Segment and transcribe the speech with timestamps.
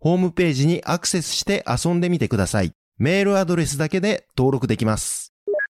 [0.00, 2.72] ホームページにアクセスして遊んでみてください。
[2.98, 5.32] メールアドレスだけで登録できます。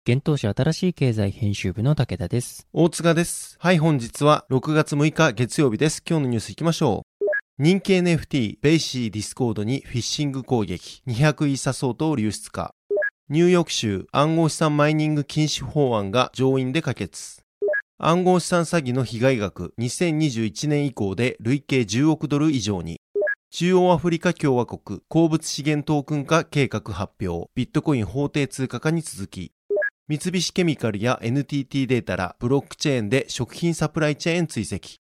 [0.06, 2.66] 幻冬舎新しい経済編集部の武田です。
[2.74, 3.56] 大塚です。
[3.58, 6.02] はい、本日は6月6日月曜日です。
[6.06, 7.24] 今日のニュース行きましょう。
[7.62, 12.74] 人気 NFT ベイシーディスコードにフィッシング攻撃200イーサ相当流出か
[13.30, 17.40] ニューヨーク州暗号資産マイニング禁止法案が上院で可決
[17.98, 22.99] 暗号資産詐欺の被害額2021年以降で累計10億ドル以上に
[23.52, 29.50] 中央アフリカ共和国鉱物資源トークン化計画発表ビットコイン法定通貨化に続き
[30.08, 34.99] 三菱ケミカルや NTT データらブロックチェーンで食品サプライチェーン追跡。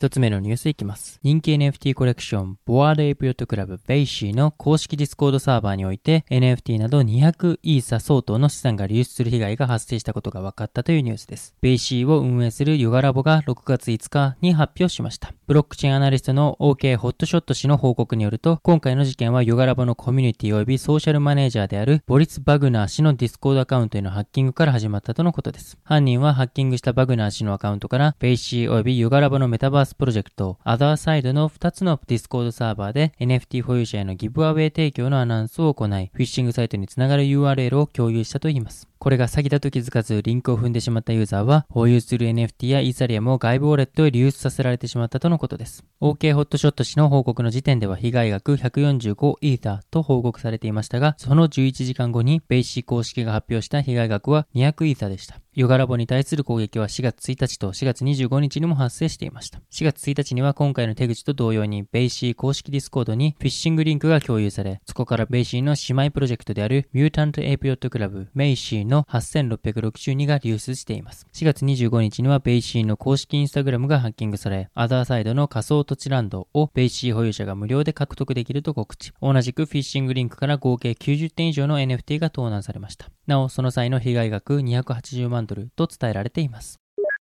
[0.00, 1.20] 一つ目のニュースいきます。
[1.22, 11.54] 人気 NFT コレクション、ボアーレイプヨットクラブ、ベイシーの公式ディスコードサーバーにおいて NFT など200イーサ相当の資産が流出する被害が発生したことが分かったというニュースです。
[11.60, 15.34] ベイシーを運営するユガラボが6月5日に発表しました。
[15.46, 25.76] ブロックチェーンアナリストの OK ホットショット氏の報告によると、今回の事件はユガラボのコミュニティ及びソーシャルマネージャーであるボリス・バグナー氏のディスコードアカウントへのハッキングから始まったとのことです。
[25.84, 38.89] 犯人はハッキングしたバグナー氏のアカウントから、ベイシー及びユガラボのメタバースプロジェクト、アザーサイドの2つのディスコードサーバーで NFT 保有者へのギブアウェイ提供のアナウンスを行い、フィッシングサイトにつながる URL を共有したといいます。
[39.00, 45.82] これが詐欺だと気づかずリンクを踏んでしまったユーザーは保有する NFT やイーサリアムを外部ウォレットへ流出させられてしまったとのことです。
[46.02, 55.40] OK ホットショット氏の報告の時点では被害額145イーサと報告されていましたが、その11時間後にベイシー公式が発表した被害額は200イーサでした。
[55.54, 59.60] ユガラボに対する攻撃は4月1日と4月25日にも発生していました。
[59.72, 71.26] 4月1日には今回の手口と同様に、ベイシー公式ディスコードにフィッシングリンクが共有され、そこからベイシーの姉妹プロジェクトであるミュータントエイプヨットクラブ、ベイシーの8662が流出しています。
[71.32, 79.12] 4月25日にはベイシーの公式インスタグラムがハッキングされ、アザーサイドの仮想土地ランドをベイシー保有者が無料で獲得できると告知。
[79.22, 83.08] 同じくフィッシングリンクから合計90点以上の NFT が盗難されました。
[83.26, 86.80] なお、その際の被害額280万ドルと伝えられています。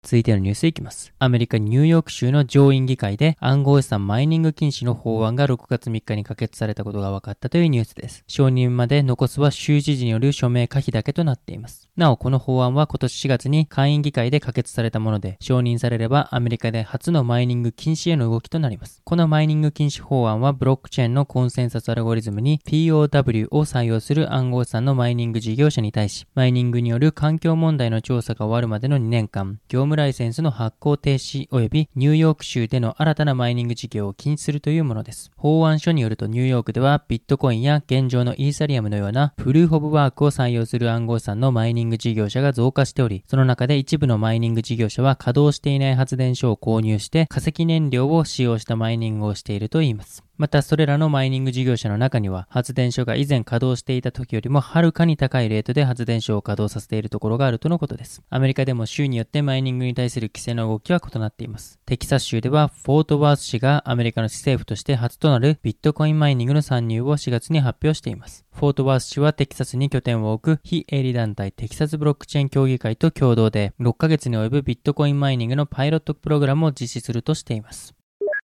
[0.02, 1.14] 続いてのニュースいきます。
[1.20, 8.24] アメリカニューヨーク州の上院議会で暗号資産マイニング禁止の法案が6月3日に可決されたことが分かったというニュースです。
[8.26, 11.90] 承認まで残すは州知事による署名可否だけとなっています。
[11.98, 19.02] なお、この法案は今年4月に下院議会で可決されたもので、承認されればアメリカで初のマイニング禁止への動きとなります。
[19.04, 35.32] このマイニング禁止法案はブロックチェーンのコンセンサスアルゴリズムに POW を採用する暗号資産のマイニング事業者に対し、マイニングによる環境問題の調査が終わるまでの2年間、業務ライセンスの発行停止及びニューヨーク州での新たなマイニング事業を禁止するというものです。
[35.38, 50.29] 法案書によるとニューヨークではビットコインや現状のイーサリアムのようなプルーフ・オブ・ワークを採用する暗号資産のマイニング事業者が増加しており、その中で一部のマイニング事業者は稼働していない発電所を購入して化石燃料を使用したマイニングをしているといいます。
[50.40, 58.22] また、それらのマイニング事業者の中には、発電所が以前稼働していた時よりもはるかに高いレートで発電所を稼働させているところがあるとのことです。
[58.30, 61.78] アメリカでも州によってマイニングに対する規制の動きは異なっています。
[61.86, 68.46] テキサス州では、フォートワース市がアメリカの市政府として初となるビットコインマイニングの参入を4月に発表しています。
[68.56, 77.94] フォートワース市はテキサスに拠点を置く非営利団体テキサスブロックチェーン協議会と共同で6ヶ月に及ぶビットコインマイニングのパイロットプログラムを実施するとしています。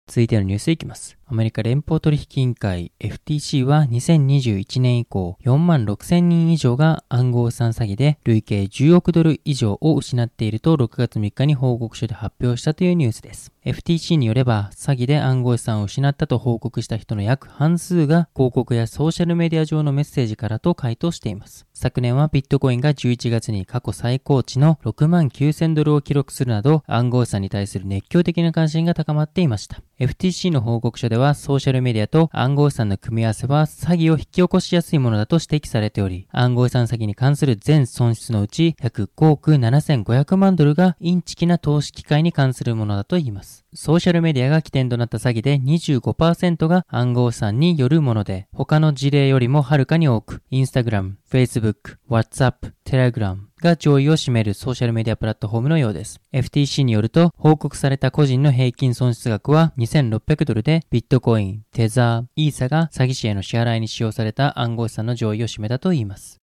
[0.07, 1.18] 続いてのニュースいきます。
[1.31, 13.51] アメリカ連邦取引委員会 FTC は2021年以降4万6000人以上が暗号資産詐欺で累計10億ドル以上を失っていると6月3日に報告書で発表したというニュースです。
[13.63, 21.67] FTC によれば詐欺で暗号資産を失ったと報告した人の約半数が広告やソーシャルメディア上のメッセージからと回答しています。
[21.73, 29.83] 昨年はビットコインが11月に過去最高値の6万9000ドルを記録するなど暗号資産に対する熱狂的な関心が高まっていました。
[29.99, 43.65] FTC の報告書ではソーシャルメディアと暗号資産の組み合わせは詐欺を引き起こしやすいものだと指摘されており、暗号資産詐欺に関する全損失のうち約5億7500万ドルがインチキな投資機会に関するものだといいます。
[43.73, 56.21] ソーシャルメディアが起点となった詐欺で25%が暗号資産によるもので、他の事例よりもはるかに多く、インスタグラム、Facebook、WhatsApp、Telegram、が上位を占めるソーシャルメディアプラットフォームのようです。
[56.33, 66.38] FTC によると、報告された個人の平均損失額は2600ドルで、ビットコイン、テザー、イーサが詐欺師への支払いに使用された暗号資産の上位を占めたといいます。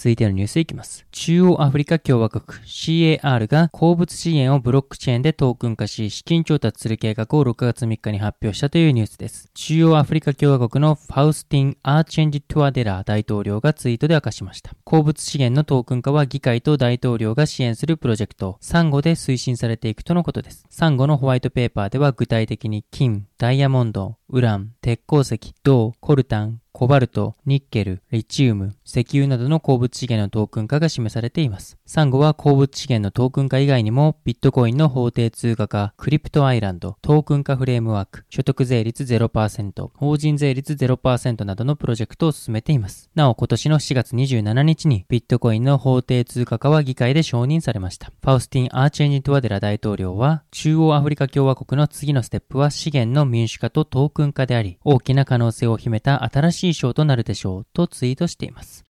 [0.00, 1.04] 続いてのニュースいきます。
[1.12, 9.50] 中央アフリカ共和国 CAR が鉱物資源をブロックチェーンでトークン化し資金調達する計画を6月3日に発表したというニュースです。
[9.52, 14.72] 中央アフリカ共和国のファウスティン・アーチェンジ・トゥアデラ大統領がツイートで明かしました。
[14.84, 20.64] 鉱物資源のトークン化は議会と大統領が支援するプロジェクト、サンゴで推進されていくとのことです。
[20.70, 31.76] サンゴのホワイトペーパーでは具体的に金、ダイヤモンド、ウラン、鉄鉱石、銅、コルタン、コバルト、ニッケル、リチウム、石油などの鉱物資源のトークン化が示されています。
[31.84, 43.10] サンゴは鉱物資源のトークン化以外にも、ビットコインの法定通貨化、クリプトアイランド、トークン化フレームワーク、所得税率0%、法人税率0%などのプロジェクトを進めています。
[43.14, 48.12] なお、今年の4月27日に、ビットコインの法定通貨化は議会で承認されました。
[48.22, 58.89] ファウスティン・アーチェンジ・トゥアデラ大統領は、中央アフリカ共和国の次のステップは資源の民主化とトークン化であり、大きな可能性を秘めた新しい章となるでしょうとツイートしています。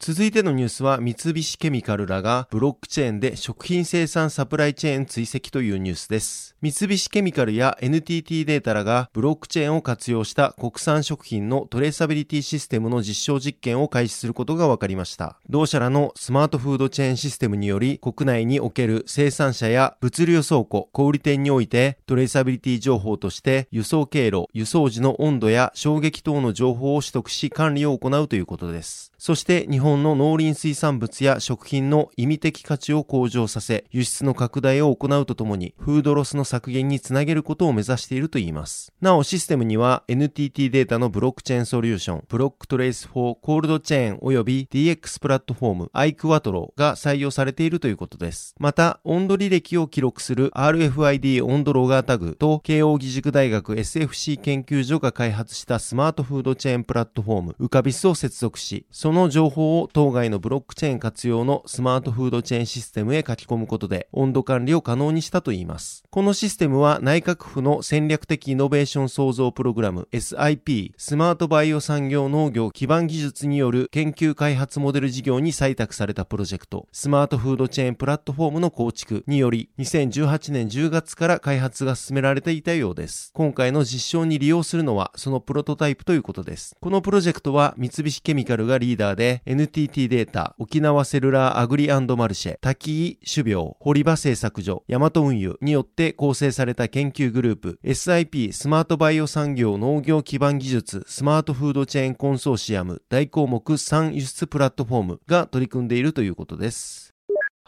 [0.00, 6.54] 続いてのニュースは三菱ケミカルらがブロックチェーンで食品生産サプライチェーン追跡というニュースです。
[6.62, 15.40] 三菱ケミカルや NTT データらがブロックチェーンを活用した国産食品のトレーサビリティシステムの実証実験を開始することが分かりました。
[15.50, 29.12] 同社らのスマートフードチェーンシステムにより国内における生産者や物流倉庫、小売店においてトレーサビリティ情報として輸送経路、輸送時の温度や衝撃等の情報を取得し管理を行うということです。
[29.18, 38.92] そして日本の農林水産物や食品の意味的価値を向上させ、輸出の拡大を行うとともに、フードロスの削減につなげることを目指しているといいます。
[39.00, 48.54] なお、システムには NTT データのブロックチェーンソリューション、ブロックトレース4コールドチェーン及び DX プラットフォーム、アイクワトロが採用されているということです。
[48.60, 66.04] また、温度履歴を記録する RFID 温度ロガータグと、慶応義塾大学 SFC 研究所が開発したスマートフードチェーンプラットフォーム、 ukabisを接続し、その情報を当該のブロックチェーン活用のスマートフードチェーンシステムへ書き込むことで温度管理を可能にしたといいます。
[66.10, 83.30] このシステムは内閣府の戦略的イノベーション創造プログラム SIP スマートバイオ産業農業基盤技術による研究開発モデル事業に採択されたプロジェクトスマートフードチェーンプラットフォームの構築により2018年10月から開発が進められていたようです。
[83.32, 86.76] 今回の実証に利用するのはそのプロトタイプということです。
[86.78, 107.14] このプロジェクトは三菱ケミカルがリーダーで NTT データ、沖縄セルラーアグリマルシェ、タキイ種苗、堀場製作所、ヤマト運輸によって構成された研究グループ SIP スマートバイオ産業農業基盤技術スマートフードチェーンコンソーシアム大項目3輸出プラットフォームが取り組んでいるということです。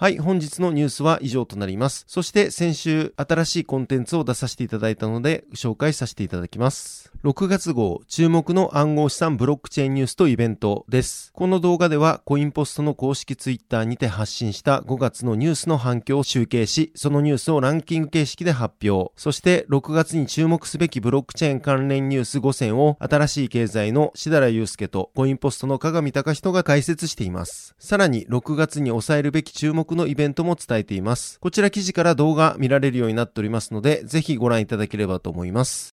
[0.00, 2.04] はい、本日のニュースは以上となります。
[2.08, 7.12] そして先週新しいコンテンツを出させていただいたので紹介させていただきます。
[7.22, 11.30] 6月号、注目の暗号資産ブロックチェーンニュースとイベントです。
[11.34, 19.12] この動画ではコインポストの公式ツイッターにて発信した5月のニュースの反響を集計し、そのニュースをランキング形式で発表。
[19.16, 27.74] そして6月に注目すべきブロックチェーン関連ニュース5選を新しい経済のしだらゆうすけとコインポストの鏡隆人が解説しています。
[27.78, 31.38] さらに6月に抑えるべき注目のイベントも伝えています。
[31.38, 35.94] こちら記事から動画見られるようになっておりますので、ぜひご覧いただければと思います。